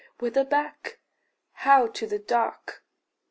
[0.19, 0.99] Whither back?
[1.51, 2.83] How to the dark?